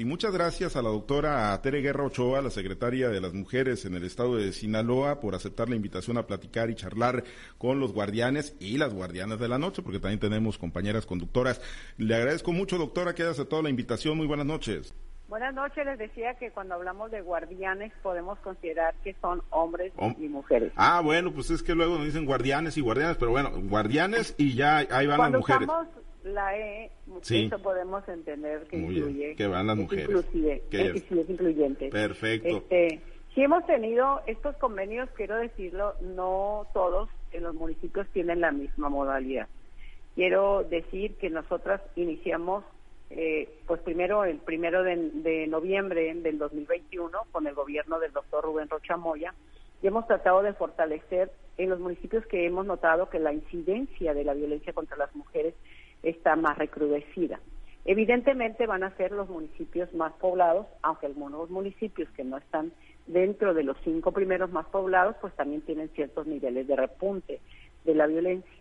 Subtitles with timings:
[0.00, 3.94] Y muchas gracias a la doctora Tere Guerra Ochoa, la secretaria de las Mujeres en
[3.94, 7.22] el estado de Sinaloa, por aceptar la invitación a platicar y charlar
[7.58, 11.60] con los guardianes y las guardianas de la noche, porque también tenemos compañeras conductoras.
[11.98, 14.16] Le agradezco mucho, doctora, que haya aceptado la invitación.
[14.16, 14.94] Muy buenas noches.
[15.28, 20.28] Buenas noches, les decía que cuando hablamos de guardianes podemos considerar que son hombres y
[20.28, 20.72] mujeres.
[20.76, 24.54] Ah, bueno, pues es que luego nos dicen guardianes y guardianes, pero bueno, guardianes y
[24.54, 25.68] ya ahí van las mujeres.
[25.68, 25.88] Usamos
[26.24, 26.90] la E,
[27.22, 29.34] eso podemos entender que incluye.
[29.36, 30.08] que van las mujeres.
[30.08, 31.88] Inclusive, que es, sí es incluyente.
[31.88, 32.48] Perfecto.
[32.48, 33.00] Este,
[33.34, 38.88] si hemos tenido estos convenios, quiero decirlo, no todos en los municipios tienen la misma
[38.88, 39.48] modalidad.
[40.14, 42.64] Quiero decir que nosotras iniciamos
[43.10, 48.68] eh, pues primero el primero de, noviembre del 2021 con el gobierno del doctor Rubén
[48.68, 49.34] Rocha Moya
[49.82, 54.24] y hemos tratado de fortalecer en los municipios que hemos notado que la incidencia de
[54.24, 55.54] la violencia contra las mujeres
[56.02, 57.40] está más recrudecida.
[57.84, 62.72] Evidentemente van a ser los municipios más poblados, aunque algunos municipios que no están
[63.06, 67.40] dentro de los cinco primeros más poblados, pues también tienen ciertos niveles de repunte
[67.84, 68.52] de la violencia.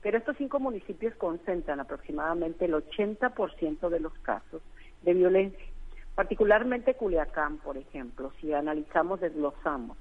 [0.00, 4.62] Pero estos cinco municipios concentran aproximadamente el 80% de los casos
[5.02, 5.66] de violencia.
[6.14, 9.96] Particularmente Culiacán, por ejemplo, si analizamos, desglosamos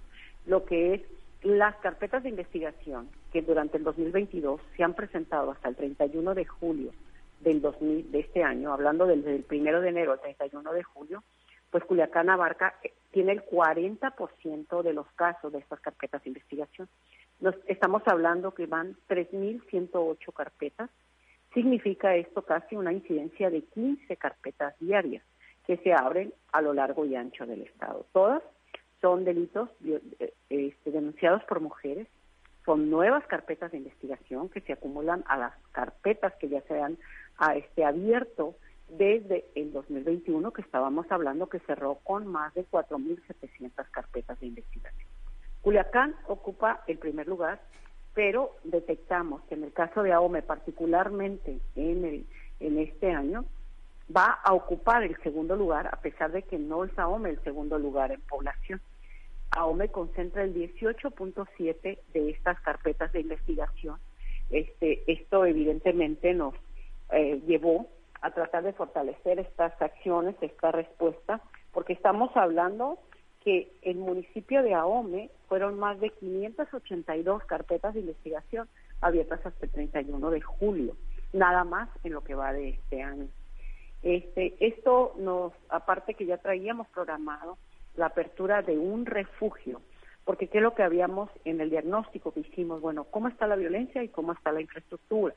[0.46, 1.02] lo que es
[1.44, 6.46] las carpetas de investigación que durante el 2022 se han presentado hasta el 31 de
[6.46, 6.92] julio
[7.42, 11.24] del 2000, de este año, hablando desde el 1 de enero al 31 de julio,
[11.70, 16.88] pues Culiacán abarca, eh, tiene el 40% de los casos de estas carpetas de investigación.
[17.40, 20.90] Nos, estamos hablando que van 3.108 carpetas.
[21.54, 25.24] Significa esto casi una incidencia de 15 carpetas diarias
[25.66, 28.06] que se abren a lo largo y ancho del Estado.
[28.14, 28.42] Todas
[29.02, 32.08] son delitos eh, este, denunciados por mujeres,
[32.66, 36.98] son nuevas carpetas de investigación que se acumulan a las carpetas que ya se han
[37.56, 38.56] este, abierto
[38.90, 45.10] desde el 2021, que estábamos hablando que cerró con más de 4.700 carpetas de investigación.
[45.62, 47.62] Culiacán ocupa el primer lugar,
[48.14, 52.26] pero detectamos que en el caso de AOME, particularmente en, el,
[52.60, 53.46] en este año,
[54.16, 57.78] va a ocupar el segundo lugar, a pesar de que no es AOME el segundo
[57.78, 58.82] lugar en población.
[59.52, 63.98] AOME concentra el 18.7 de estas carpetas de investigación.
[64.50, 66.54] Este, esto evidentemente nos
[67.12, 67.88] eh, llevó
[68.22, 71.42] a tratar de fortalecer estas acciones, esta respuesta,
[71.72, 72.98] porque estamos hablando
[73.44, 78.68] que el municipio de Ahome fueron más de 582 carpetas de investigación
[79.02, 80.98] abiertas hasta el 31 de julio,
[81.34, 83.28] nada más en lo que va de este año.
[84.04, 87.58] Este, esto nos, aparte que ya traíamos programado
[87.96, 89.82] la apertura de un refugio,
[90.24, 93.56] porque qué es lo que habíamos en el diagnóstico que hicimos, bueno, cómo está la
[93.56, 95.34] violencia y cómo está la infraestructura.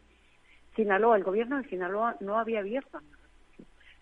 [0.77, 3.01] Sinaloa, el gobierno de Sinaloa no había abierto.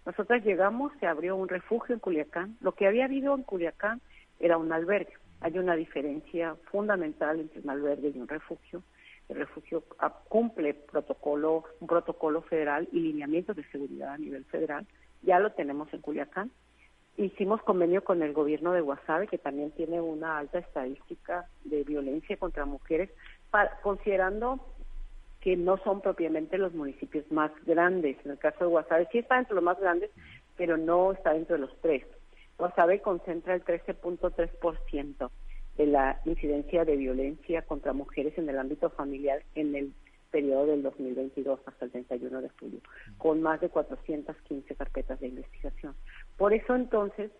[0.04, 2.56] Nosotros llegamos, se abrió un refugio en Culiacán.
[2.60, 4.00] Lo que había habido en Culiacán
[4.40, 5.12] era un albergue.
[5.40, 8.82] Hay una diferencia fundamental entre un albergue y un refugio.
[9.28, 9.84] El refugio
[10.28, 14.86] cumple protocolo, un protocolo federal y lineamientos de seguridad a nivel federal.
[15.22, 16.50] Ya lo tenemos en Culiacán.
[17.16, 22.36] Hicimos convenio con el gobierno de Guasave, que también tiene una alta estadística de violencia
[22.36, 23.10] contra mujeres,
[23.82, 24.60] considerando
[25.40, 28.16] que no son propiamente los municipios más grandes.
[28.24, 30.10] En el caso de Guasave sí está entre los más grandes,
[30.56, 32.04] pero no está dentro de los tres.
[32.56, 35.30] Guasave concentra el 13.3%
[35.78, 39.92] de la incidencia de violencia contra mujeres en el ámbito familiar en el
[40.30, 42.80] periodo del 2022 hasta el 31 de julio,
[43.16, 45.94] con más de 415 carpetas de investigación.
[46.36, 47.30] Por eso entonces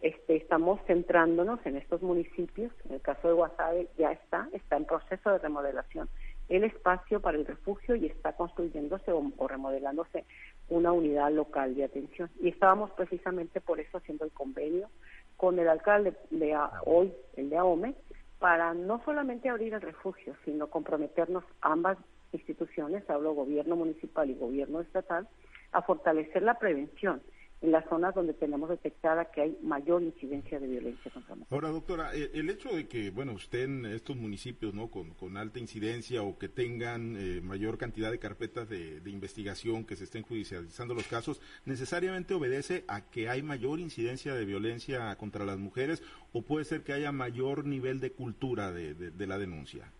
[0.00, 2.72] este, estamos centrándonos en estos municipios.
[2.86, 6.08] En el caso de Guasave ya está, está en proceso de remodelación
[6.48, 10.24] el espacio para el refugio y está construyéndose o, remodelándose
[10.68, 12.30] una unidad local de atención.
[12.40, 14.88] Y estábamos precisamente por eso haciendo el convenio
[15.38, 17.94] con el alcalde de hoy, el de AOME,
[18.40, 21.96] para no solamente abrir el refugio, sino comprometernos ambas
[22.32, 25.28] instituciones, hablo gobierno municipal y gobierno estatal,
[25.72, 27.22] a fortalecer la prevención
[27.60, 31.52] en las zonas donde tenemos detectada que hay mayor incidencia de violencia contra mujeres.
[31.52, 36.22] Ahora, doctora, eh, el hecho de que, bueno, estén estos municipios, ¿no?, con, alta incidencia
[36.22, 41.06] o que tengan eh, mayor cantidad de carpetas de, investigación, que se estén judicializando los
[41.08, 46.64] casos, ¿necesariamente obedece a que hay mayor incidencia de violencia contra las mujeres o puede
[46.64, 49.90] ser que haya mayor nivel de cultura de, de la denuncia?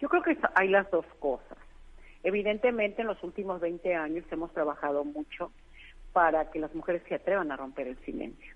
[0.00, 1.58] Yo creo que hay las dos cosas.
[2.22, 5.52] Evidentemente, en los últimos 20 años hemos trabajado mucho
[6.16, 8.54] para que las mujeres se atrevan a romper el silencio.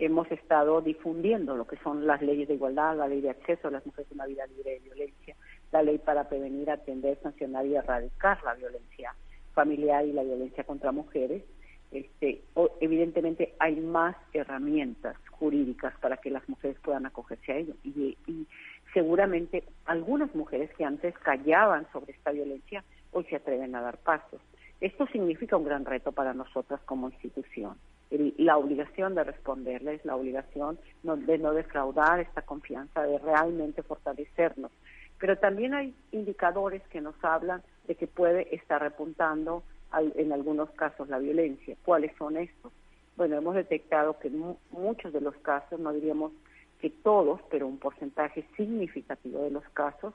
[0.00, 3.70] Hemos estado difundiendo lo que son las leyes de igualdad, la ley de acceso a
[3.70, 5.36] las mujeres a una vida libre de violencia,
[5.70, 9.14] la ley para prevenir, atender, sancionar y erradicar la violencia
[9.54, 11.44] familiar y la violencia contra mujeres.
[11.92, 12.42] este,
[12.80, 17.74] evidentemente hay más herramientas jurídicas para que las mujeres puedan acogerse a ello.
[17.84, 18.48] Y, y
[18.92, 22.82] seguramente algunas mujeres que antes callaban sobre esta violencia
[23.12, 24.40] hoy se atreven a dar pasos.
[24.80, 27.76] Esto significa un gran reto para nosotras como institución.
[28.10, 34.70] la obligación de responderles, la obligación de no defraudar esta confianza, de realmente fortalecernos.
[35.18, 39.62] Pero también hay indicadores que nos hablan de que puede estar repuntando
[39.92, 41.76] en algunos casos la violencia.
[41.84, 42.72] ¿Cuáles son estos?
[43.16, 46.32] Bueno, hemos detectado que en muchos de los casos, no diríamos
[46.80, 50.12] que todos, pero un porcentaje significativo de los casos,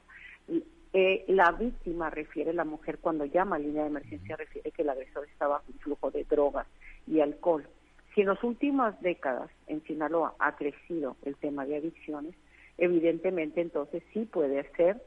[0.93, 4.89] eh, la víctima refiere, la mujer cuando llama a línea de emergencia refiere que el
[4.89, 6.67] agresor estaba bajo flujo de drogas
[7.07, 7.65] y alcohol.
[8.13, 12.35] Si en las últimas décadas en Sinaloa ha crecido el tema de adicciones,
[12.77, 15.01] evidentemente entonces sí puede ser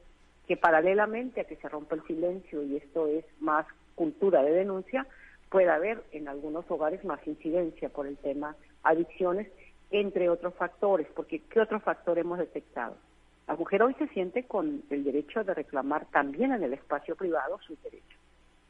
[0.47, 5.05] que paralelamente a que se rompa el silencio y esto es más cultura de denuncia,
[5.49, 9.47] pueda haber en algunos hogares más incidencia por el tema adicciones,
[9.91, 12.97] entre otros factores, porque ¿qué otro factor hemos detectado?
[13.47, 17.59] La mujer hoy se siente con el derecho de reclamar también en el espacio privado
[17.61, 18.19] sus derechos.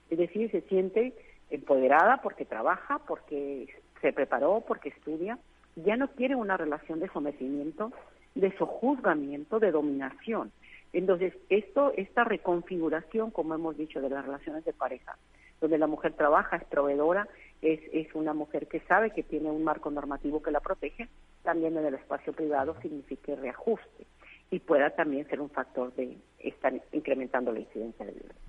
[0.10, 1.14] Es decir, se siente
[1.50, 5.40] empoderada porque trabaja, porque se preparó, porque estudia.
[5.78, 7.94] Ya no quiere una relación de sometimiento,
[8.36, 10.52] de sojuzgamiento, de dominación.
[10.92, 15.18] Entonces, esto, esta reconfiguración, como hemos dicho, de las relaciones de pareja,
[15.62, 17.28] donde la mujer trabaja, es proveedora,
[17.62, 21.08] es, es una mujer que sabe que tiene un marco normativo que la protege,
[21.44, 24.06] también en el espacio privado significa reajuste
[24.52, 28.42] y pueda también ser un factor de estar incrementando la incidencia de violencia.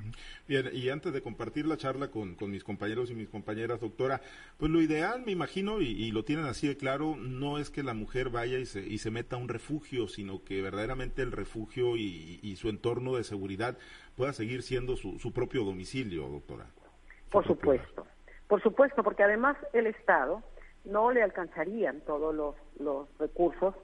[0.46, 4.20] Bien, y antes de compartir la charla con, mis compañeros y mis compañeras, doctora,
[4.58, 7.94] pues lo ideal, me imagino, y, lo tienen así de claro, no es que la
[7.94, 11.96] mujer vaya y se, y se meta a un refugio, sino que verdaderamente el refugio
[11.96, 13.76] y, su entorno de seguridad
[14.16, 16.66] pueda seguir siendo su, su propio domicilio, doctora.
[17.30, 18.06] Por supuesto,
[18.48, 20.42] por supuesto, porque además el Estado
[20.84, 23.74] no le alcanzarían todos los, los recursos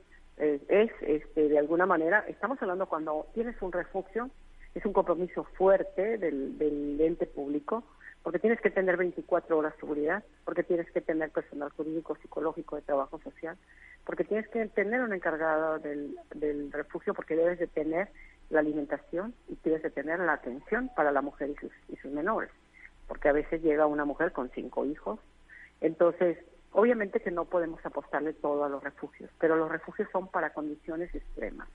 [0.42, 4.30] es, este, de alguna manera, estamos hablando cuando tienes un refugio,
[4.74, 7.84] es un compromiso fuerte del, del ente público,
[8.22, 12.76] porque tienes que tener 24 horas de seguridad, porque tienes que tener personal jurídico, psicológico,
[12.76, 13.56] de trabajo social,
[14.04, 18.08] porque tienes que tener un encargado del, del refugio, porque debes de tener
[18.50, 22.12] la alimentación y debes de tener la atención para la mujer y sus, y sus
[22.12, 22.50] menores,
[23.08, 25.18] porque a veces llega una mujer con cinco hijos,
[25.80, 26.38] entonces
[26.72, 31.14] Obviamente que no podemos apostarle todo a los refugios, pero los refugios son para condiciones
[31.14, 31.68] extremas.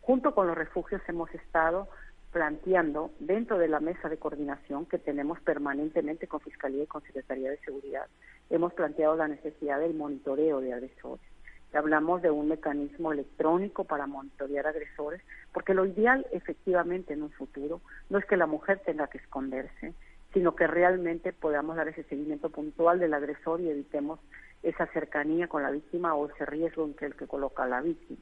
[0.00, 1.88] Junto con los refugios hemos estado
[2.32, 7.50] planteando dentro de la mesa de coordinación que tenemos permanentemente con Fiscalía y con Secretaría
[7.50, 8.06] de Seguridad,
[8.50, 11.24] hemos planteado la necesidad del monitoreo de agresores.
[11.72, 17.80] Hablamos de un mecanismo electrónico para monitorear agresores, porque lo ideal efectivamente en un futuro
[18.08, 19.92] no es que la mujer tenga que esconderse,
[20.36, 24.20] sino que realmente podamos dar ese seguimiento puntual del agresor y evitemos
[24.62, 27.80] esa cercanía con la víctima o ese riesgo en que el que coloca a la
[27.80, 28.20] víctima.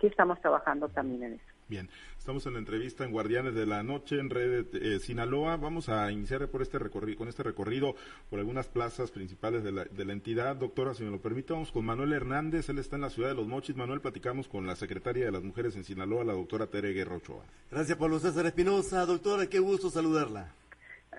[0.00, 1.44] Sí estamos trabajando también en eso.
[1.66, 5.56] Bien, estamos en la entrevista en Guardianes de la Noche en Red eh, Sinaloa.
[5.56, 7.96] Vamos a iniciar por este recorrido, con este recorrido
[8.30, 10.54] por algunas plazas principales de la, de la entidad.
[10.54, 12.68] Doctora, si me lo permite, vamos con Manuel Hernández.
[12.68, 13.74] Él está en la ciudad de Los Mochis.
[13.74, 17.42] Manuel, platicamos con la secretaria de las Mujeres en Sinaloa, la doctora Tere Guerra Ochoa.
[17.72, 19.04] Gracias, Pablo César Espinosa.
[19.04, 20.52] Doctora, qué gusto saludarla.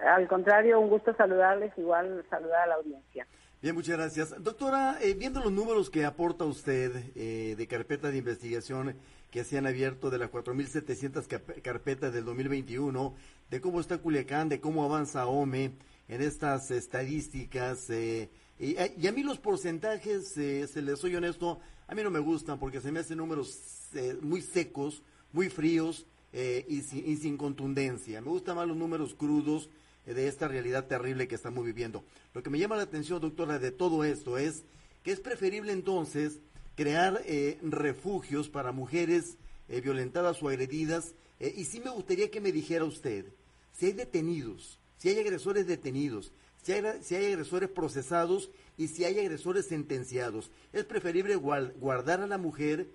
[0.05, 3.27] Al contrario, un gusto saludarles, igual saludar a la audiencia.
[3.59, 4.43] Bien, muchas gracias.
[4.43, 8.95] Doctora, eh, viendo los números que aporta usted eh, de carpetas de investigación
[9.31, 13.15] que se han abierto de las 4.700 carpetas del 2021,
[13.49, 15.71] de cómo está Culiacán, de cómo avanza OME
[16.07, 22.03] en estas estadísticas, eh, y, a mí los porcentajes, se les soy honesto, a mí
[22.03, 23.89] no me gustan porque se me hacen números
[24.21, 25.01] muy secos,
[25.31, 28.21] muy fríos y sin, y, sin, contundencia.
[28.21, 29.69] Me gustan más los números crudos,
[30.13, 32.03] de esta realidad terrible que estamos viviendo.
[32.33, 34.63] Lo que me llama la atención, doctora, de todo esto es
[35.03, 36.39] que es preferible entonces
[36.75, 39.37] crear eh, refugios para mujeres
[39.67, 41.13] eh, violentadas o agredidas.
[41.39, 43.25] Eh, y sí me gustaría que me dijera usted,
[43.73, 49.05] si hay detenidos, si hay agresores detenidos, si hay, si hay agresores procesados y si
[49.05, 52.87] hay agresores sentenciados, ¿es preferible guardar a la mujer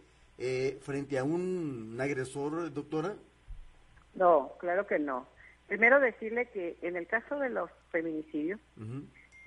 [0.80, 3.16] frente a un agresor, doctora?
[4.14, 5.26] No, claro que no.
[5.72, 8.60] Primero decirle que en el caso de los feminicidios,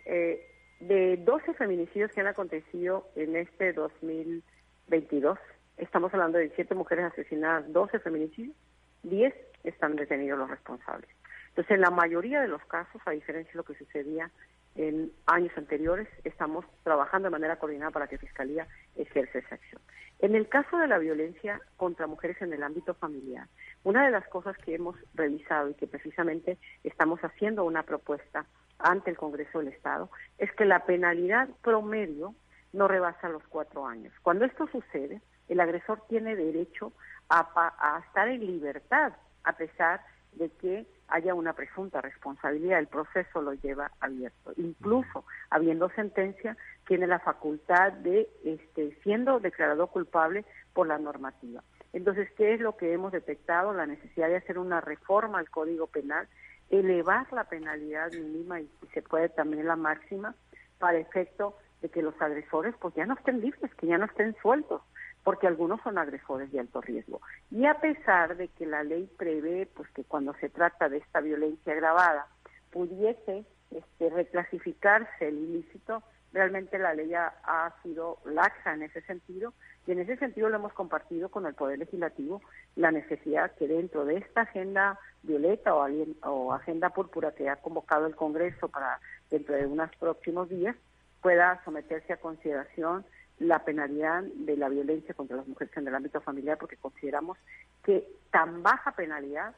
[0.08, 0.44] eh,
[0.80, 5.38] de 12 feminicidios que han acontecido en este 2022,
[5.78, 8.56] estamos hablando de 7 mujeres asesinadas, 12 feminicidios,
[9.04, 11.12] 10 están detenidos los responsables.
[11.50, 14.32] Entonces, en la mayoría de los casos, a diferencia de lo que sucedía
[14.74, 19.82] en años anteriores, estamos trabajando de manera coordinada para que Fiscalía ejerza esa acción.
[20.20, 23.48] En el caso de la violencia contra mujeres en el ámbito familiar,
[23.86, 28.46] una de las cosas que hemos revisado y que precisamente estamos haciendo una propuesta
[28.80, 32.34] ante el Congreso del Estado es que la penalidad promedio
[32.74, 34.12] no rebasa los cuatro años.
[34.24, 36.94] Cuando esto sucede, el agresor tiene derecho
[37.30, 39.14] a, estar en libertad
[39.44, 40.02] a pesar
[40.34, 44.52] de que haya una presunta responsabilidad, el proceso lo lleva abierto.
[44.58, 51.62] Incluso habiendo sentencia, tiene la facultad de, este, siendo declarado culpable por la normativa.
[51.96, 53.74] Entonces, ¿qué es lo que hemos detectado?
[53.74, 56.28] La necesidad de hacer una reforma al Código Penal,
[56.70, 60.36] elevar la penalidad mínima y, se puede también la máxima
[60.78, 64.36] para efecto de que los agresores pues ya no estén libres, que ya no estén
[64.42, 64.82] sueltos
[65.24, 67.22] porque algunos son agresores de alto riesgo.
[67.50, 71.22] Y a pesar de que la ley prevé pues que cuando se trata de esta
[71.22, 72.28] violencia agravada
[72.72, 76.04] pudiese este, reclasificarse el ilícito,
[76.36, 79.54] realmente la ley ha, sido laxa en ese sentido
[79.88, 82.42] y en ese sentido lo hemos compartido con el Poder Legislativo
[82.76, 85.88] la necesidad que dentro de esta agenda violeta o,
[86.24, 89.00] o agenda púrpura que ha convocado el Congreso para
[89.32, 90.76] dentro de unos próximos días
[91.22, 93.06] pueda someterse a consideración
[93.40, 97.38] la penalidad de la violencia contra las mujeres en el ámbito familiar porque consideramos
[97.82, 99.56] que tan baja penalidad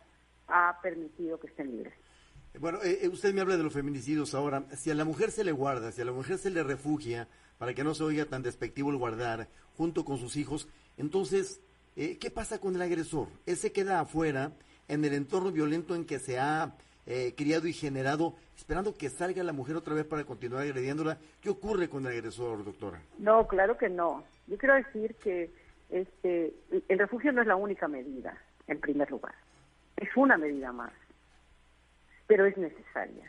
[0.47, 1.93] ha permitido que estén libres.
[2.59, 4.63] Bueno, eh, eh, usted me habla de los feminicidios ahora.
[4.75, 7.73] Si a la mujer se le guarda, si a la mujer se le refugia, para
[7.73, 11.61] que no se oiga tan despectivo el guardar, junto con sus hijos, entonces,
[11.95, 13.27] eh, ¿qué pasa con el agresor?
[13.45, 14.51] Él se queda afuera
[14.87, 16.73] en el entorno violento en que se ha
[17.05, 21.17] eh, criado y generado, esperando que salga la mujer otra vez para continuar agrediéndola.
[21.41, 23.01] ¿Qué ocurre con el agresor, doctora?
[23.19, 24.23] No, claro que no.
[24.47, 25.49] Yo quiero decir que
[25.89, 26.53] este,
[26.89, 28.35] el refugio no es la única medida,
[28.67, 29.35] en primer lugar.
[29.95, 30.91] Es una medida más,
[32.27, 33.25] pero es necesaria.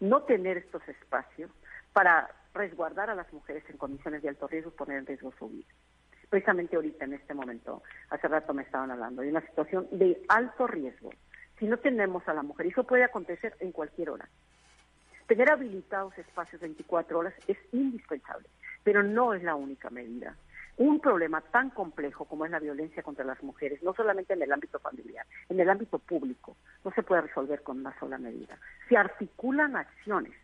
[0.00, 1.50] No tener estos espacios
[1.92, 5.68] para resguardar a las mujeres en condiciones de alto riesgo, poner en riesgo su vida.
[6.28, 10.66] Precisamente ahorita, en este momento, hace rato me estaban hablando de una situación de alto
[10.66, 11.10] riesgo
[11.58, 12.66] si no tenemos a la mujer.
[12.66, 14.28] Eso puede acontecer en cualquier hora.
[15.26, 18.48] Tener habilitados espacios 24 horas es indispensable,
[18.84, 20.36] pero no es la única medida.
[20.78, 24.52] Un problema tan complejo como es la violencia contra las mujeres, no solamente en el
[24.52, 28.58] ámbito familiar, en el ámbito público, no se puede resolver con una sola medida.
[28.88, 30.34] Se articulan acciones.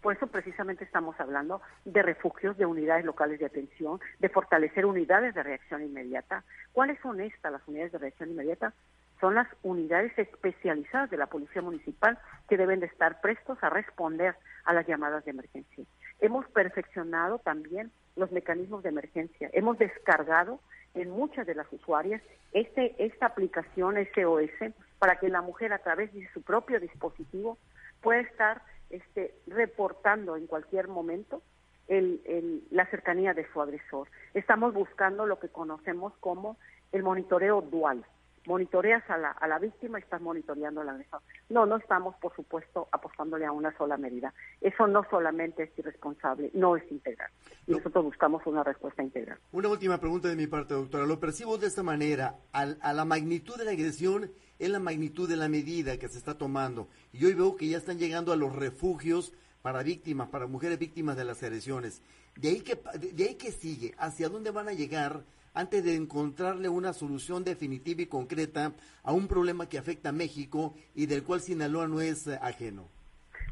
[0.00, 5.34] Por eso precisamente estamos hablando de refugios, de unidades locales de atención, de fortalecer unidades
[5.34, 6.44] de reacción inmediata.
[6.72, 8.72] ¿Cuáles son estas las unidades de reacción inmediata?
[9.20, 14.34] son las unidades especializadas de la Policía Municipal que deben de estar prestos a responder
[14.64, 15.84] a las llamadas de emergencia.
[16.20, 19.50] Hemos perfeccionado también los mecanismos de emergencia.
[19.52, 20.60] Hemos descargado
[20.94, 26.12] en muchas de las usuarias este, esta aplicación SOS para que la mujer a través
[26.12, 27.58] de su propio dispositivo
[28.00, 31.42] pueda estar este, reportando en cualquier momento
[31.86, 34.08] la cercanía de su agresor.
[34.32, 36.56] Estamos buscando lo que conocemos como
[36.92, 38.06] el monitoreo dual
[38.46, 41.20] monitoreas a la, a la víctima y estás monitoreando a la agresor.
[41.48, 44.32] No, no estamos, por supuesto, apostándole a una sola medida.
[44.60, 47.30] Eso no solamente es irresponsable, no es integral.
[47.66, 49.38] Y nosotros buscamos una respuesta integral.
[49.52, 51.06] Una última pregunta de mi parte, doctora.
[51.06, 52.36] Lo percibo de esta manera.
[52.52, 56.36] a la magnitud de la agresión es la magnitud de la medida que se está
[56.38, 56.88] tomando.
[57.12, 59.32] Y hoy veo que ya están llegando a los refugios
[59.62, 62.02] para víctimas, para mujeres víctimas de las agresiones.
[62.36, 65.24] De ahí que, de ahí que sigue, ¿hacia dónde van a llegar
[65.54, 70.74] antes de encontrarle una solución definitiva y concreta a un problema que afecta a México
[70.94, 72.88] y del cual Sinaloa no es eh, ajeno?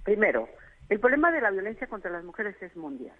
[0.04, 0.49] Primero,
[0.88, 3.16] el problema de la violencia contra las mujeres es mundial.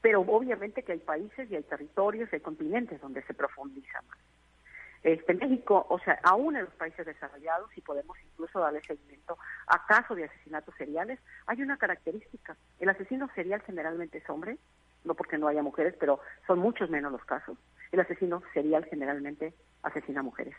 [0.00, 4.18] Pero obviamente que hay países y hay territorios y hay continentes donde se profundiza más.
[5.02, 9.36] Este, México, o sea, aún en los países desarrollados, y podemos incluso darle seguimiento
[9.66, 12.56] a casos de asesinatos seriales, hay una característica.
[12.78, 14.58] El asesino serial generalmente es hombre,
[15.04, 17.58] no porque no haya mujeres, pero son muchos menos los casos.
[17.92, 20.56] El asesino serial generalmente asesina mujeres.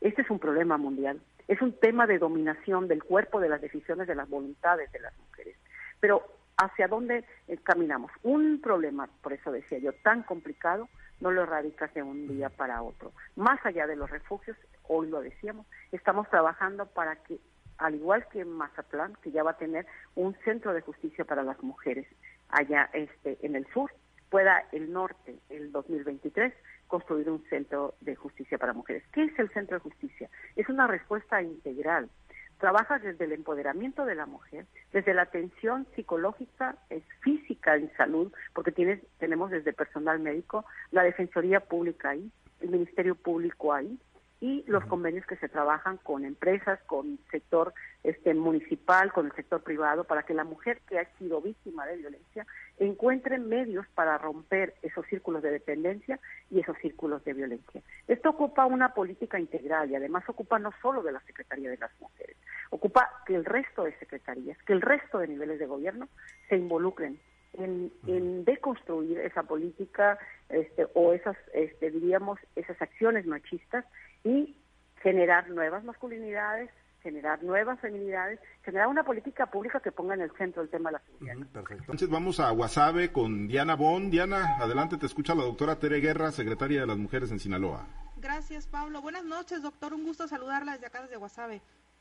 [0.00, 1.20] Este es un problema mundial.
[1.46, 5.16] Es un tema de dominación del cuerpo, de las decisiones, de las voluntades de las
[5.16, 5.56] mujeres.
[6.00, 6.22] Pero
[6.56, 8.10] ¿hacia dónde eh, caminamos?
[8.24, 10.88] Un problema, por eso decía yo, tan complicado,
[11.20, 13.12] no lo erradicas de un día para otro.
[13.36, 14.56] Más allá de los refugios,
[14.88, 17.38] hoy lo decíamos, estamos trabajando para que,
[17.78, 19.86] al igual que Mazatlán, que ya va a tener
[20.16, 22.08] un centro de justicia para las mujeres,
[22.48, 23.92] allá este, en el sur,
[24.32, 26.54] pueda el norte, el 2023,
[26.86, 29.04] construir un centro de justicia para mujeres.
[29.12, 30.30] ¿Qué es el centro de justicia?
[30.56, 32.08] Es una respuesta integral.
[32.56, 36.76] Trabaja desde el empoderamiento de la mujer, desde la atención psicológica,
[37.20, 43.14] física en salud, porque tienes, tenemos desde personal médico, la Defensoría Pública ahí, el Ministerio
[43.16, 43.98] Público ahí,
[44.42, 47.72] y los convenios que se trabajan con empresas, con sector
[48.02, 51.98] este municipal, con el sector privado, para que la mujer que ha sido víctima de
[51.98, 52.44] violencia
[52.80, 56.18] encuentre medios para romper esos círculos de dependencia
[56.50, 57.82] y esos círculos de violencia.
[58.08, 61.92] Esto ocupa una política integral y además ocupa no solo de la Secretaría de las
[62.00, 62.36] Mujeres,
[62.70, 66.08] ocupa que el resto de secretarías, que el resto de niveles de gobierno
[66.48, 67.16] se involucren
[67.52, 70.18] en, en deconstruir esa política
[70.48, 73.84] este, o esas, este, diríamos, esas acciones machistas
[74.24, 74.56] y
[75.02, 76.70] generar nuevas masculinidades,
[77.02, 80.94] generar nuevas feminidades, generar una política pública que ponga en el centro el tema de
[80.94, 81.46] la seguridad.
[81.52, 81.82] perfecto.
[81.82, 84.10] Entonces vamos a Guasave con Diana Bon.
[84.10, 87.86] Diana, adelante, te escucha la doctora Tere Guerra, secretaria de las Mujeres en Sinaloa.
[88.18, 89.02] Gracias, Pablo.
[89.02, 89.92] Buenas noches, doctor.
[89.92, 91.60] Un gusto saludarla desde acá, desde Guasave.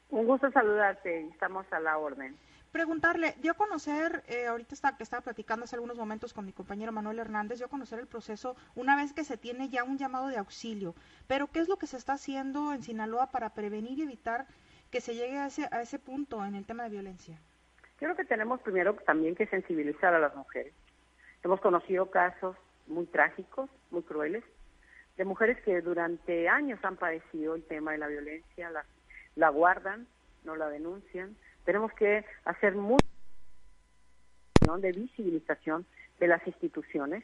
[0.09, 1.27] Un gusto saludarte.
[1.29, 2.37] Estamos a la orden
[2.71, 6.53] preguntarle, dio a conocer, eh, ahorita está, que estaba platicando hace algunos momentos con mi
[6.53, 9.97] compañero Manuel Hernández, dio a conocer el proceso una vez que se tiene ya un
[9.97, 10.95] llamado de auxilio.
[11.27, 14.47] Pero, ¿qué es lo que se está haciendo en Sinaloa para prevenir y evitar
[14.89, 17.37] que se llegue a ese, a ese punto en el tema de violencia?
[17.97, 20.73] Creo que tenemos primero también que sensibilizar a las mujeres.
[21.43, 22.55] Hemos conocido casos
[22.87, 24.43] muy trágicos, muy crueles,
[25.17, 28.85] de mujeres que durante años han padecido el tema de la violencia, la,
[29.35, 30.07] la guardan,
[30.43, 33.05] no la denuncian, tenemos que hacer mucho
[34.79, 35.85] de visibilización
[36.19, 37.23] de las instituciones.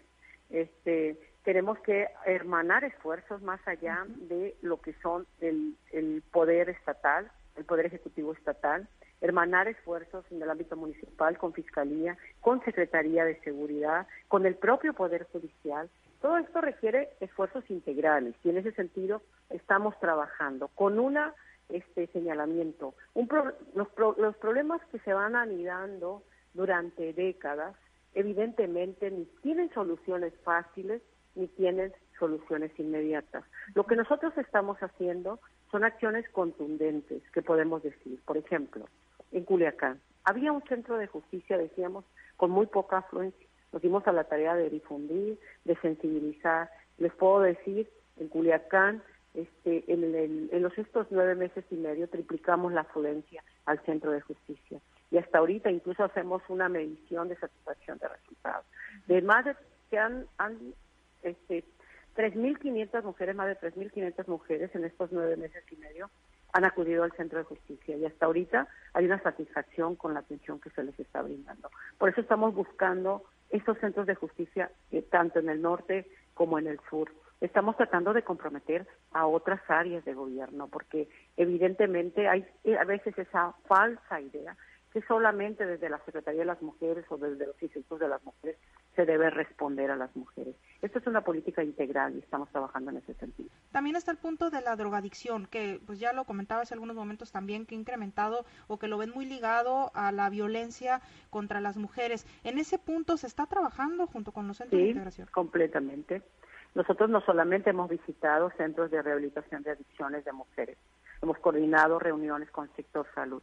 [0.49, 7.31] Este, tenemos que hermanar esfuerzos más allá de lo que son el, el poder estatal,
[7.55, 8.87] el poder ejecutivo estatal,
[9.21, 14.93] hermanar esfuerzos en el ámbito municipal con fiscalía, con secretaría de seguridad, con el propio
[14.93, 15.89] poder judicial.
[16.21, 21.33] Todo esto requiere esfuerzos integrales y en ese sentido estamos trabajando con una
[21.69, 22.95] este señalamiento.
[23.15, 27.75] los, los problemas que se van anidando durante décadas,
[28.13, 31.01] evidentemente ni tienen soluciones fáciles
[31.35, 33.43] ni tienen soluciones inmediatas.
[33.75, 35.39] Lo que nosotros estamos haciendo
[35.71, 38.19] son acciones contundentes que podemos decir.
[38.25, 38.85] Por ejemplo,
[39.31, 42.05] en Culiacán había un centro de justicia, decíamos,
[42.37, 43.47] con muy poca afluencia.
[43.71, 46.69] Nos dimos a la tarea de difundir, de sensibilizar.
[46.97, 49.03] Les puedo decir, en Culiacán
[49.37, 54.79] este, en, los estos nueve meses y medio triplicamos la afluencia al centro de justicia.
[55.11, 58.65] Y hasta ahorita incluso hacemos una medición de satisfacción de resultados.
[59.05, 59.55] De más de
[59.91, 60.57] que han, han
[61.21, 61.63] este,
[62.15, 66.09] 3.500 mujeres, más de 3.500 mujeres en estos nueve meses y medio
[66.53, 70.59] han acudido al centro de justicia y hasta ahorita hay una satisfacción con la atención
[70.59, 71.69] que se les está brindando.
[71.99, 76.65] Por eso estamos buscando estos centros de justicia eh, tanto en el norte como en
[76.65, 82.45] el sur estamos tratando de comprometer a otras áreas de gobierno, porque evidentemente hay
[82.79, 84.55] a veces esa falsa idea
[84.93, 88.57] que solamente desde la Secretaría de las Mujeres o desde los institutos de las mujeres
[88.95, 90.55] se debe responder a las mujeres.
[90.81, 93.49] Esto es una política integral y estamos trabajando en ese sentido.
[93.71, 97.31] También está el punto de la drogadicción, que pues ya lo comentaba hace algunos momentos
[97.31, 101.77] también, que ha incrementado o que lo ven muy ligado a la violencia contra las
[101.77, 102.25] mujeres.
[102.43, 105.27] En ese punto se está trabajando junto con los centros de integración.
[105.31, 106.23] completamente.
[106.75, 110.77] Nosotros no solamente hemos visitado centros de rehabilitación de adicciones de mujeres,
[111.21, 113.41] hemos coordinado reuniones con el sector salud.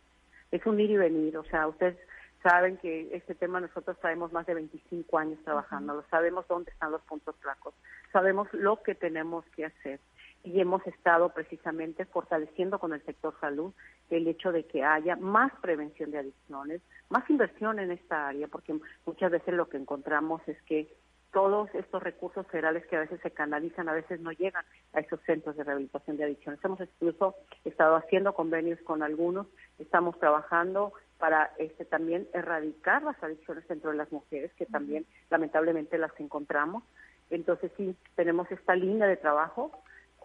[0.51, 1.97] Es un ir y venir, o sea, ustedes
[2.43, 7.03] saben que este tema nosotros traemos más de 25 años trabajando, sabemos dónde están los
[7.03, 7.75] puntos flacos,
[8.13, 9.99] sabemos lo que tenemos que hacer
[10.45, 13.73] y hemos estado precisamente fortaleciendo con el sector salud
[14.11, 18.79] el hecho de que haya más prevención de adicciones, más inversión en esta área, porque
[19.07, 20.95] muchas veces lo que encontramos es que
[21.35, 25.21] todos estos recursos federales que a veces se canalizan, a veces no llegan a esos
[25.23, 26.65] centros de rehabilitación de adicciones.
[26.65, 33.67] Hemos incluso estado haciendo convenios con algunos, estamos trabajando para este también erradicar las adicciones
[33.67, 36.85] dentro de las mujeres, que también lamentablemente las encontramos.
[37.31, 39.73] Entonces sí, tenemos esta línea de trabajo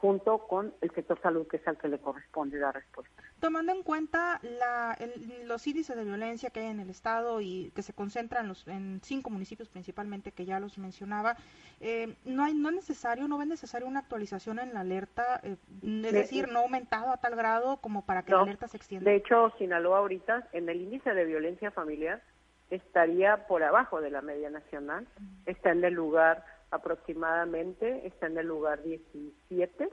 [0.01, 3.21] junto con el sector salud, que es al que le corresponde dar respuesta.
[3.39, 4.97] Tomando en cuenta la,
[5.43, 8.67] los índices de violencia que hay en el Estado y que se concentran en, los,
[8.67, 11.35] en cinco municipios principalmente, que ya los mencionaba,
[11.81, 15.57] eh, no hay no es necesario, no es necesario una actualización en la alerta, eh,
[15.83, 19.09] es decir, no ha aumentado a tal grado como para que la alerta se extienda.
[19.09, 22.21] De hecho, Sinaloa ahorita, en el índice de violencia familiar,
[22.69, 25.07] estaría por abajo de la media nacional,
[25.45, 29.89] está en el lugar aproximadamente está en el lugar 17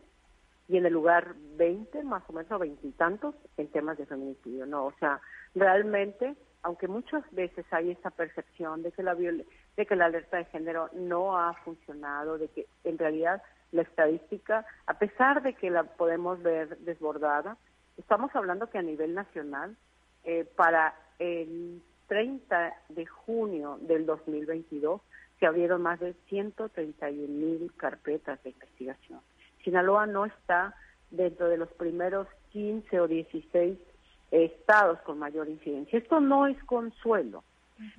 [0.68, 4.86] y en el lugar 20, más o menos, o veintitantos en temas de feminicidio, ¿no?
[4.86, 5.20] O sea,
[5.54, 10.44] realmente, aunque muchas veces hay esa percepción de que la de que la alerta de
[10.46, 15.84] género no ha funcionado, de que en realidad la estadística, a pesar de que la
[15.84, 17.56] podemos ver desbordada,
[17.96, 19.76] estamos hablando que a nivel nacional,
[20.24, 25.00] eh, para el 30 de junio del 2022,
[25.38, 29.20] se abrieron más de 131 mil carpetas de investigación.
[29.62, 30.74] Sinaloa no está
[31.10, 33.78] dentro de los primeros 15 o 16
[34.30, 35.98] estados con mayor incidencia.
[35.98, 37.44] Esto no es consuelo,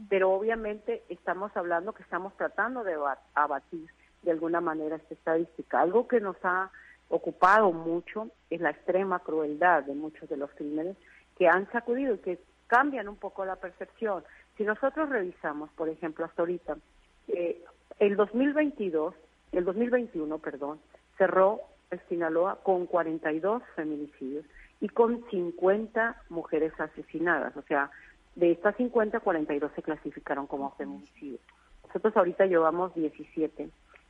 [0.09, 2.95] pero obviamente estamos hablando que estamos tratando de
[3.35, 3.89] abatir
[4.23, 5.81] de alguna manera esta estadística.
[5.81, 6.71] Algo que nos ha
[7.09, 10.97] ocupado mucho es la extrema crueldad de muchos de los crímenes
[11.37, 14.23] que han sacudido y que cambian un poco la percepción.
[14.57, 16.77] Si nosotros revisamos, por ejemplo, hasta ahorita,
[17.27, 17.61] eh,
[17.99, 19.13] el 2022,
[19.51, 20.79] el 2021, perdón,
[21.17, 21.61] cerró
[21.91, 24.45] el Sinaloa con 42 feminicidios
[24.81, 27.55] y con 50 mujeres asesinadas.
[27.57, 27.89] O sea,
[28.35, 31.41] de estas 50, 42 se clasificaron como feminicidios.
[31.87, 33.69] Nosotros ahorita llevamos 17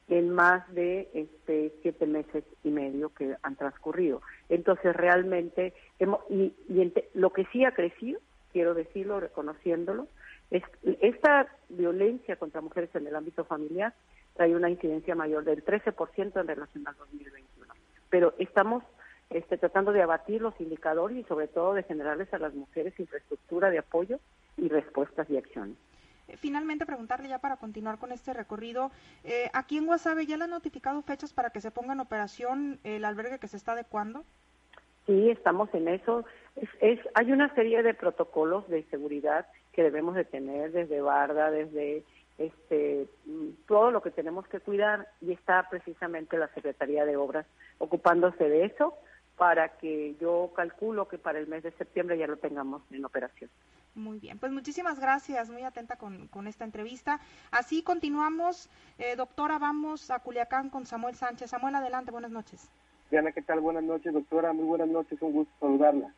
[0.09, 4.21] en más de este siete meses y medio que han transcurrido.
[4.49, 6.53] Entonces realmente hemos, y,
[7.13, 8.19] lo que sí ha crecido,
[8.51, 10.07] quiero decirlo reconociéndolo,
[10.51, 10.63] es
[11.01, 13.93] esta violencia contra mujeres en el ámbito familiar
[14.37, 17.73] trae una incidencia mayor del 13% en relación al 2021.
[18.09, 18.83] Pero estamos
[19.29, 23.69] este, tratando de abatir los indicadores y sobre todo de generarles a las mujeres infraestructura
[23.69, 24.19] de apoyo
[24.55, 25.75] y respuestas y acciones.
[26.27, 28.91] Eh, finalmente, preguntarle ya para continuar con este recorrido,
[29.23, 32.79] eh, aquí en Guasave ya le han notificado fechas para que se ponga en operación
[32.83, 34.23] el albergue que se está adecuando.
[35.07, 36.25] Sí, estamos en eso.
[36.81, 39.47] Es, hay una serie de protocolos de seguridad
[39.77, 42.03] que debemos de tener desde Barda, desde
[42.39, 43.07] este
[43.67, 47.45] todo lo que tenemos que cuidar y está precisamente la Secretaría de Obras
[47.77, 48.95] ocupándose de eso
[49.37, 53.51] para que yo calculo que para el mes de septiembre ya lo tengamos en operación.
[53.93, 57.19] Muy bien, pues muchísimas gracias, muy atenta con, con esta entrevista.
[57.51, 58.71] Así continuamos.
[58.97, 61.51] Eh, doctora, vamos a Culiacán con Samuel Sánchez.
[61.51, 62.67] Samuel, adelante, buenas noches.
[63.11, 63.59] Diana, ¿qué tal?
[63.59, 64.53] Buenas noches, doctora.
[64.53, 66.11] Muy buenas noches, un gusto saludarla.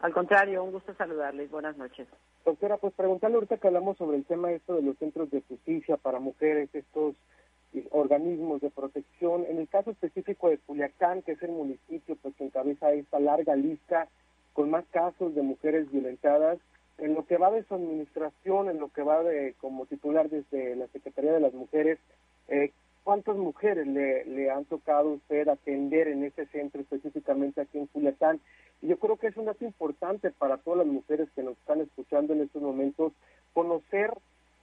[0.00, 1.50] Al contrario, un gusto saludarles.
[1.50, 2.06] Buenas noches.
[2.44, 5.96] Doctora, pues preguntarle ahorita que hablamos sobre el tema esto de los centros de justicia
[5.96, 7.16] para mujeres, estos
[7.90, 9.44] organismos de protección.
[9.48, 13.56] En el caso específico de Culiacán, que es el municipio pues, que encabeza esta larga
[13.56, 14.08] lista
[14.52, 16.58] con más casos de mujeres violentadas,
[16.98, 20.74] en lo que va de su administración, en lo que va de como titular desde
[20.76, 21.98] la Secretaría de las Mujeres,
[22.48, 22.72] eh,
[23.08, 28.38] ¿cuántas mujeres le, han tocado a usted atender en ese centro, específicamente aquí en Culiacán?
[28.82, 31.80] Y yo creo que es un dato importante para todas las mujeres que nos están
[31.80, 33.14] escuchando en estos momentos,
[33.54, 34.12] conocer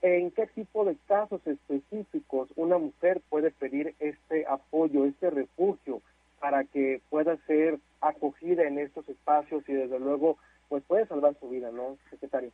[0.00, 6.00] en qué tipo de casos específicos una mujer puede pedir este apoyo, este refugio
[6.38, 11.48] para que pueda ser acogida en estos espacios y desde luego pues puede salvar su
[11.48, 12.52] vida, ¿no, secretario?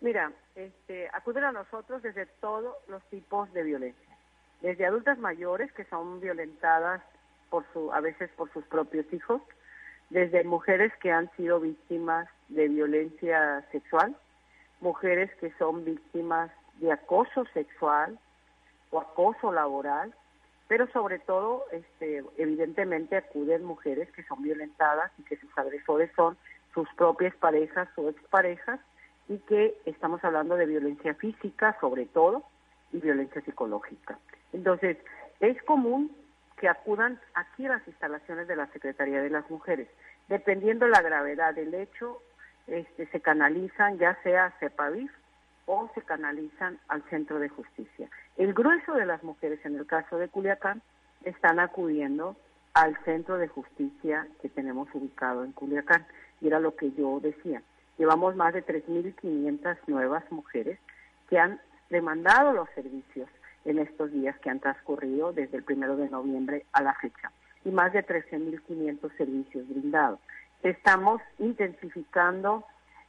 [0.00, 4.16] Mira, este, acuden a nosotros desde todos los tipos de violencia,
[4.60, 7.02] desde adultas mayores que son violentadas
[7.48, 9.42] por su, a veces por sus propios hijos,
[10.10, 14.16] desde mujeres que han sido víctimas de violencia sexual,
[14.80, 18.18] mujeres que son víctimas de acoso sexual
[18.90, 20.14] o acoso laboral,
[20.68, 26.36] pero sobre todo, este, evidentemente acuden mujeres que son violentadas y que sus agresores son
[26.74, 28.80] sus propias parejas o exparejas
[29.28, 32.44] y que estamos hablando de violencia física sobre todo
[32.92, 34.18] y violencia psicológica.
[34.52, 34.96] Entonces,
[35.40, 36.10] es común
[36.56, 39.88] que acudan aquí a las instalaciones de la Secretaría de las Mujeres.
[40.28, 42.22] Dependiendo la gravedad del hecho,
[42.66, 45.10] este, se canalizan ya sea a CEPAVIF
[45.66, 48.08] o se canalizan al Centro de Justicia.
[48.36, 50.82] El grueso de las mujeres, en el caso de Culiacán,
[51.24, 52.36] están acudiendo
[52.74, 56.06] al Centro de Justicia que tenemos ubicado en Culiacán.
[56.40, 57.62] Y era lo que yo decía.
[57.98, 60.78] Llevamos más de 3.500 nuevas mujeres
[61.28, 61.60] que han
[61.90, 63.28] demandado los servicios
[63.64, 67.30] en estos días que han transcurrido desde el primero de noviembre a la fecha
[67.64, 70.18] y más de 13.500 servicios brindados
[70.62, 72.64] estamos intensificando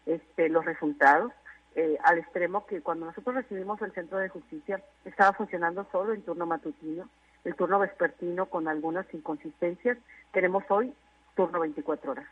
[0.05, 1.31] este, los resultados
[1.75, 6.21] eh, al extremo que cuando nosotros recibimos el centro de justicia estaba funcionando solo en
[6.21, 7.09] turno matutino,
[7.45, 9.97] el turno vespertino con algunas inconsistencias.
[10.31, 10.93] Tenemos hoy
[11.35, 12.27] turno 24 horas.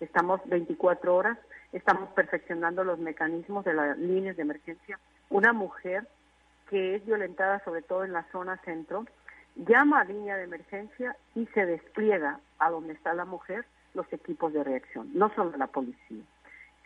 [0.00, 1.38] Estamos 24 horas,
[1.72, 4.98] estamos perfeccionando los mecanismos de las líneas de emergencia.
[5.28, 6.06] Una mujer
[6.68, 9.06] que es violentada sobre todo en la zona centro,
[9.56, 14.52] llama a línea de emergencia y se despliega a donde está la mujer los equipos
[14.52, 16.22] de reacción, no solo la policía.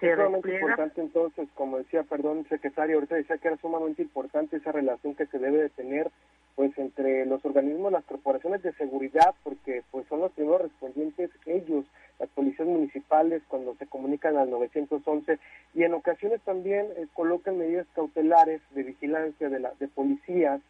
[0.01, 4.73] es sumamente importante entonces, como decía, perdón, secretario, ahorita decía que era sumamente importante esa
[4.73, 6.11] relación que se debe de tener
[6.55, 11.85] pues entre los organismos, las corporaciones de seguridad, porque pues son los primeros respondientes ellos,
[12.19, 15.39] las policías municipales cuando se comunican al 911
[15.75, 20.61] y en ocasiones también eh, colocan medidas cautelares de vigilancia de, la, de policías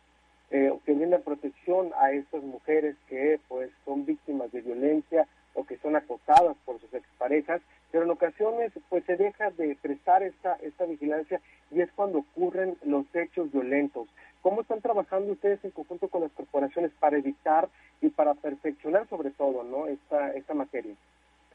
[0.51, 5.77] eh, que brindan protección a estas mujeres que pues son víctimas de violencia o que
[5.79, 10.85] son acosadas por sus exparejas, pero en ocasiones pues se deja de prestar esta, esta
[10.87, 11.41] vigilancia
[11.71, 14.09] y es cuando ocurren los hechos violentos.
[14.43, 17.69] ¿Cómo ¿cómo están trabajando ustedes en conjunto con las corporaciones para evitar
[18.01, 19.87] y para perfeccionar sobre todo ¿no?
[19.87, 20.95] esta, esta materia?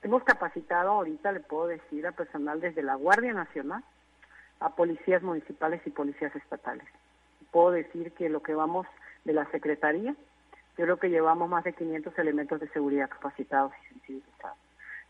[0.02, 3.84] Hemos capacitado ahorita, le puedo decir, a personal desde la Guardia Nacional,
[4.62, 6.88] a policías municipales y policías estatales.
[7.52, 8.88] Puedo decir que lo que vamos
[9.26, 10.15] de la Secretaría,
[10.78, 14.58] yo creo que llevamos más de 500 elementos de seguridad capacitados y sensibilizados.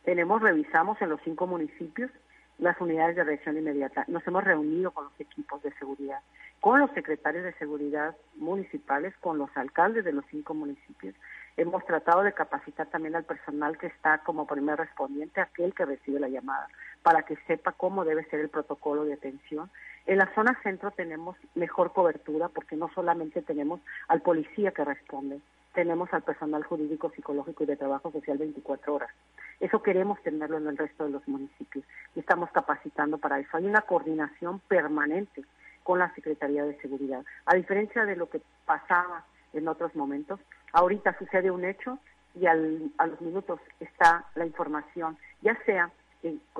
[0.04, 2.10] Tenemos, revisamos en los cinco municipios
[2.58, 4.06] las unidades de reacción inmediata.
[4.08, 6.20] Nos hemos reunido con los equipos de seguridad,
[6.60, 11.16] con los secretarios de seguridad municipales, con los alcaldes de los cinco municipios.
[11.56, 16.20] Hemos tratado de capacitar también al personal que está como primer respondiente, aquel que recibe
[16.20, 16.68] la llamada,
[17.04, 19.70] para que sepa cómo debe ser el protocolo de atención.
[20.06, 25.42] En la zona centro tenemos mejor cobertura porque no solamente tenemos al policía que responde,
[25.78, 29.12] tenemos al personal jurídico, psicológico y de trabajo social 24 horas.
[29.60, 31.86] Eso queremos tenerlo en el resto de los municipios
[32.16, 33.56] y estamos capacitando para eso.
[33.56, 35.44] Hay una coordinación permanente
[35.84, 37.24] con la Secretaría de Seguridad.
[37.46, 40.40] A diferencia de lo que pasaba en otros momentos,
[40.74, 42.00] ahorita sucede un hecho
[42.34, 45.92] y a los minutos está la información, ya sea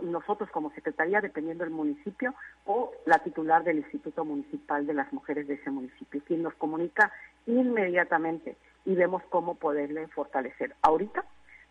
[0.04, 5.48] nosotros como Secretaría, dependiendo del municipio, o la titular del Instituto Municipal de las Mujeres
[5.48, 7.12] de ese municipio, quien nos comunica
[7.48, 8.56] inmediatamente
[8.88, 10.74] y vemos cómo poderle fortalecer.
[10.82, 11.26] Ahorita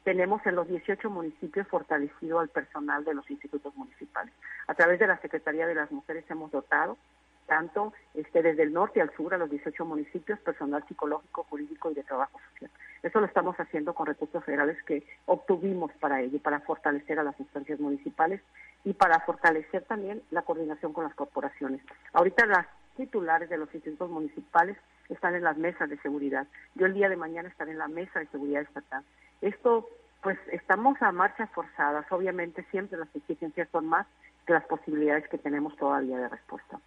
[0.04, 4.34] tenemos en los 18 municipios fortalecido al personal de los institutos municipales.
[4.66, 6.98] A través de la Secretaría de las Mujeres hemos dotado
[7.46, 11.94] tanto este, desde el norte al sur a los 18 municipios, personal psicológico, jurídico y
[11.94, 12.70] de trabajo social.
[13.02, 17.38] Eso lo estamos haciendo con recursos federales que obtuvimos para ello, para fortalecer a las
[17.40, 18.42] instancias municipales
[18.84, 21.80] y para fortalecer también la coordinación con las corporaciones.
[22.12, 24.76] Ahorita las titulares de los institutos municipales
[25.08, 26.46] están en las mesas de seguridad.
[26.74, 29.04] Yo el día de mañana estaré en la mesa de seguridad estatal.
[29.40, 29.88] Esto,
[30.22, 32.10] pues estamos a marchas forzadas.
[32.10, 34.06] Obviamente siempre las exigencias son más
[34.46, 36.80] que las posibilidades que tenemos todavía de respuesta.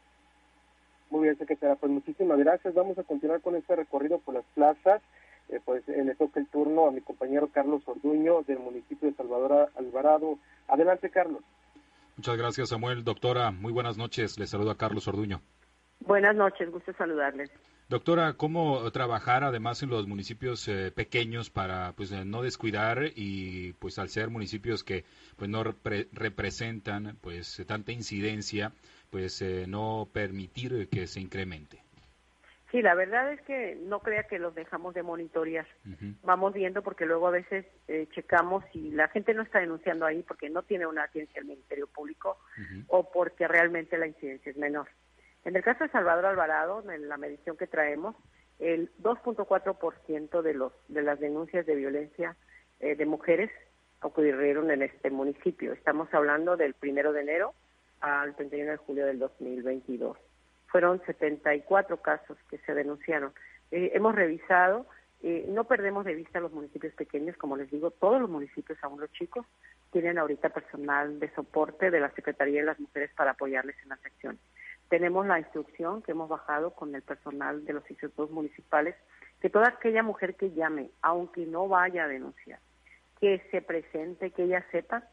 [1.09, 1.75] Muy bien, secretaria.
[1.75, 2.73] Pues muchísimas gracias.
[2.73, 5.01] Vamos a continuar con este recorrido por las plazas.
[5.49, 9.15] Eh, pues eh, le toca el turno a mi compañero Carlos Orduño del municipio de
[9.15, 10.37] Salvador Alvarado.
[10.67, 11.41] Adelante, Carlos.
[12.17, 13.03] Muchas gracias, Samuel.
[13.03, 14.37] Doctora, muy buenas noches.
[14.37, 15.41] Le saludo a Carlos Orduño.
[15.99, 17.51] Buenas noches, gusto saludarles.
[17.89, 23.73] Doctora, ¿cómo trabajar además en los municipios eh, pequeños para pues eh, no descuidar y
[23.73, 25.05] pues al ser municipios que
[25.37, 28.73] pues no representan pues tanta incidencia,
[29.09, 31.81] pues eh, no permitir que se incremente?
[32.69, 35.65] Sí, la verdad es que no crea que los dejamos de monitorear.
[36.21, 37.65] Vamos viendo porque luego a veces
[38.11, 41.87] checamos si la gente no está denunciando ahí porque no tiene una ciencia el Ministerio
[41.87, 42.37] Público
[42.85, 44.87] o porque realmente la incidencia es menor.
[45.45, 48.15] En el caso de Salvador Alvarado, en la medición que traemos,
[48.59, 52.35] el 2.4% de de las denuncias de violencia
[52.79, 53.49] eh, de mujeres
[54.01, 55.73] ocurrieron en este municipio.
[55.73, 57.53] Estamos hablando del primero de enero
[58.01, 60.17] al 31 de julio del 2022.
[60.67, 63.33] Fueron 74 casos que se denunciaron.
[63.71, 64.85] Eh, hemos revisado,
[65.21, 69.01] eh, no perdemos de vista los municipios pequeños, como les digo, todos los municipios, aún
[69.01, 69.45] los chicos,
[69.91, 74.05] tienen ahorita personal de soporte de la Secretaría de las Mujeres para apoyarles en las
[74.05, 74.39] acciones.
[74.89, 78.95] Tenemos la instrucción que hemos bajado con el personal de los institutos municipales
[79.39, 82.59] que toda aquella mujer que llame, aunque no vaya a denunciar,
[83.19, 85.03] que se presente, que ella sepa,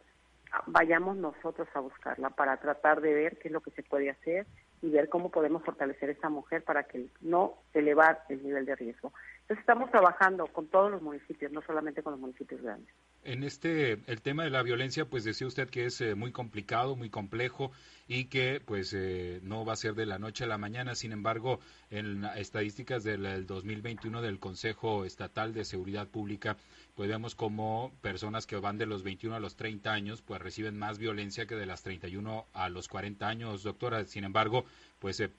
[0.67, 4.47] vayamos nosotros a buscarla para tratar de ver qué es lo que se puede hacer
[4.83, 8.77] y ver cómo podemos fortalecer a esta mujer para que no elevar el nivel de
[8.77, 9.13] riesgo.
[9.43, 12.93] Entonces estamos trabajando con todos los municipios, no solamente con los municipios grandes.
[13.27, 16.95] En este, el tema de la violencia, pues decía usted que es eh, muy complicado,
[16.95, 17.73] muy complejo
[18.07, 20.95] y que pues eh, no va a ser de la noche a la mañana.
[20.95, 21.59] Sin embargo,
[21.91, 26.57] en estadísticas del 2021 del Consejo Estatal de Seguridad Pública,
[26.95, 30.79] pues vemos como personas que van de los 21 a los 30 años, pues reciben
[30.79, 34.05] más violencia que de las 31 a los 40 años, doctora.
[34.05, 34.67] Sin embargo,
[35.01, 35.33] pues se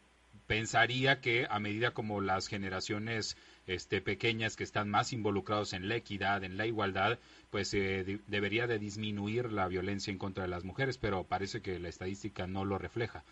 [0.48, 5.96] pensaría que a medida como las generaciones este, pequeñas que están más involucrados en la
[5.96, 7.20] equidad, en la igualdad,
[7.50, 11.80] pues eh, debería de disminuir la violencia en contra de las mujeres, pero parece que
[11.80, 13.24] la estadística no lo refleja.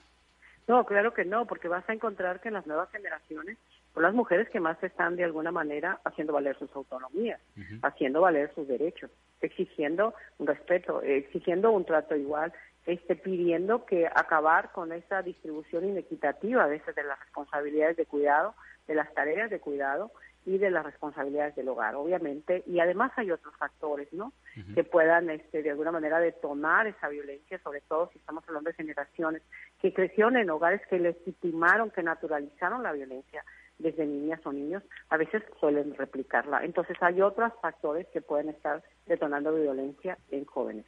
[0.68, 3.58] No, claro que no, porque vas a encontrar que en las nuevas generaciones
[3.94, 7.40] son las mujeres que más están de alguna manera haciendo valer sus autonomías,
[7.84, 12.52] haciendo valer sus derechos, exigiendo un respeto, exigiendo un trato igual,
[12.86, 18.56] este, pidiendo que acabar con esa distribución inequitativa de, de las responsabilidades de cuidado,
[18.88, 20.12] de las tareas de cuidado
[20.46, 24.32] y de las responsabilidades del hogar, obviamente, y además hay otros factores, ¿no?
[24.76, 28.76] Que puedan, este, de alguna manera, detonar esa violencia, sobre todo si estamos hablando de
[28.76, 29.42] generaciones
[29.82, 33.44] que crecieron en hogares que legitimaron, que naturalizaron la violencia
[33.80, 36.64] desde niñas o niños, a veces suelen replicarla.
[36.64, 40.86] Entonces hay otros factores que pueden estar detonando violencia en jóvenes.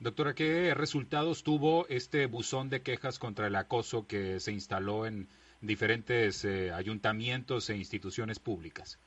[0.00, 5.28] Doctora, ¿qué resultados tuvo este buzón de quejas contra el acoso que se instaló en
[5.60, 8.98] diferentes eh, ayuntamientos e instituciones públicas?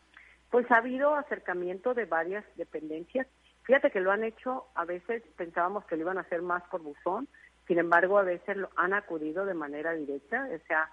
[0.52, 3.26] Pues ha habido acercamiento de varias dependencias.
[3.64, 6.84] Fíjate que lo han hecho, a veces pensábamos que lo iban a hacer más por
[6.84, 7.28] buzón,
[7.66, 10.92] sin embargo a veces lo han acudido de manera directa, o sea,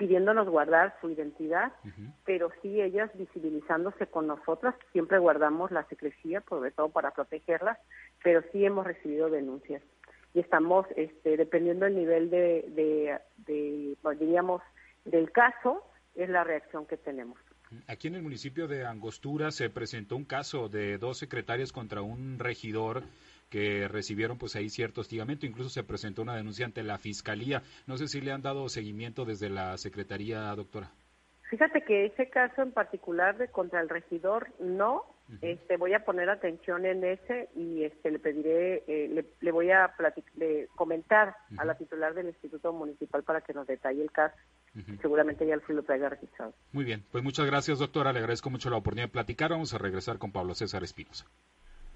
[0.00, 1.74] pidiéndonos guardar su identidad,
[2.24, 7.76] pero sí ellas visibilizándose con nosotras, siempre guardamos la secrecía, sobre todo para protegerlas,
[8.24, 9.82] pero sí hemos recibido denuncias.
[10.32, 14.62] Y estamos, este, dependiendo del nivel de, de, de, diríamos,
[15.04, 15.84] del caso,
[16.14, 17.38] es la reacción que tenemos.
[17.86, 22.38] Aquí en el municipio de Angostura se presentó un caso de dos secretarias contra un
[22.38, 23.02] regidor
[23.50, 27.62] que recibieron pues ahí cierto hostigamiento, incluso se presentó una denuncia ante la fiscalía.
[27.86, 30.90] No sé si le han dado seguimiento desde la secretaría, doctora.
[31.50, 35.02] Fíjate que ese caso en particular de contra el regidor no,
[35.42, 39.92] este voy a poner atención en ese y este le pediré eh, le, voy a
[40.76, 44.36] comentar a la titular del Instituto Municipal para que nos detalle el caso.
[45.02, 46.54] Seguramente ya el lo traiga registrado.
[46.70, 48.12] Muy bien, pues muchas gracias, doctora.
[48.12, 49.50] Le agradezco mucho la oportunidad de platicar.
[49.50, 51.26] Vamos a regresar con Pablo César Espinosa.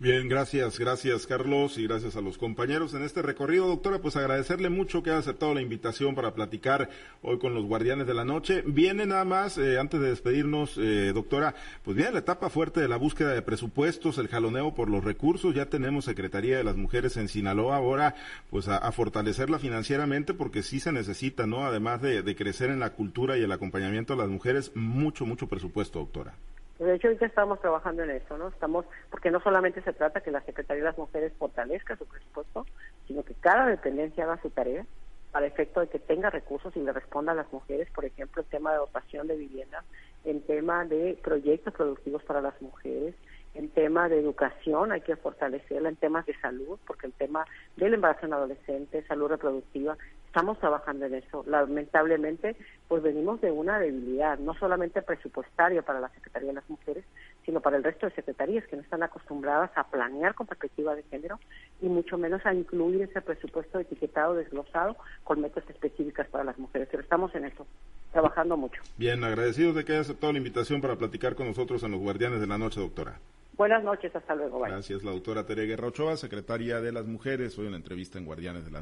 [0.00, 4.68] Bien, gracias, gracias Carlos y gracias a los compañeros en este recorrido, doctora, pues agradecerle
[4.68, 6.90] mucho que haya aceptado la invitación para platicar
[7.22, 8.64] hoy con los guardianes de la noche.
[8.66, 11.54] Viene nada más, eh, antes de despedirnos, eh, doctora,
[11.84, 15.54] pues viene la etapa fuerte de la búsqueda de presupuestos, el jaloneo por los recursos,
[15.54, 18.16] ya tenemos Secretaría de las Mujeres en Sinaloa, ahora
[18.50, 21.66] pues a, fortalecerla financieramente porque sí se necesita, ¿no?
[21.66, 25.46] Además de, de crecer en la cultura y el acompañamiento a las mujeres, mucho, mucho
[25.46, 26.34] presupuesto, doctora.
[26.78, 28.48] De hecho, ahorita estamos trabajando en eso, ¿no?
[28.48, 32.66] Estamos, porque no solamente se trata que la Secretaría de las Mujeres fortalezca su presupuesto,
[33.06, 34.84] sino que cada dependencia haga su tarea
[35.30, 38.48] para efecto de que tenga recursos y le responda a las mujeres, por ejemplo, en
[38.48, 39.84] tema de dotación de vivienda,
[40.24, 43.14] en tema de proyectos productivos para las mujeres,
[43.54, 47.94] en tema de educación hay que fortalecerla, en temas de salud, porque el tema del
[47.94, 51.44] embarazo en adolescentes, salud reproductiva, estamos trabajando en eso.
[51.46, 52.56] Lamentablemente,
[52.88, 57.04] pues venimos de una debilidad, no solamente presupuestaria para la Secretaría de las Mujeres,
[57.44, 61.04] sino para el resto de secretarías que no están acostumbradas a planear con perspectiva de
[61.04, 61.38] género
[61.80, 66.88] y mucho menos a incluir ese presupuesto etiquetado, desglosado, con metas específicas para las mujeres.
[66.90, 67.64] Pero estamos en eso,
[68.10, 68.82] trabajando mucho.
[68.96, 72.40] Bien, agradecidos de que haya aceptado la invitación para platicar con nosotros en los Guardianes
[72.40, 73.20] de la Noche, doctora.
[73.56, 74.60] Buenas noches, hasta luego.
[74.60, 78.64] Gracias, la doctora Tere Guerra Ochoa, secretaria de las Mujeres, hoy en entrevista en Guardianes
[78.64, 78.80] de la